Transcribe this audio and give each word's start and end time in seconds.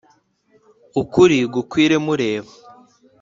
ukuri 1.01 1.37
gukwire 1.53 1.95
mureba 2.05 2.49